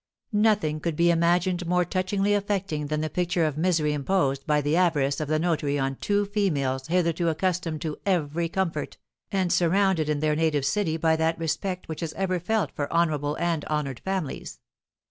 Nothing 0.33 0.79
could 0.79 0.95
be 0.95 1.11
imagined 1.11 1.67
more 1.67 1.85
touchingly 1.85 2.33
affecting 2.33 2.87
than 2.87 3.01
the 3.01 3.07
picture 3.11 3.45
of 3.45 3.55
misery 3.55 3.93
imposed 3.93 4.47
by 4.47 4.59
the 4.59 4.75
avarice 4.75 5.19
of 5.19 5.27
the 5.27 5.37
notary 5.37 5.77
on 5.77 5.97
two 5.97 6.25
females 6.25 6.87
hitherto 6.87 7.29
accustomed 7.29 7.83
to 7.83 7.99
every 8.03 8.49
comfort, 8.49 8.97
and 9.31 9.53
surrounded 9.53 10.09
in 10.09 10.19
their 10.19 10.35
native 10.35 10.65
city 10.65 10.97
by 10.97 11.15
that 11.17 11.37
respect 11.37 11.87
which 11.87 12.01
is 12.01 12.13
ever 12.13 12.39
felt 12.39 12.71
for 12.71 12.91
honourable 12.91 13.35
and 13.39 13.63
honoured 13.65 13.99
families. 13.99 14.59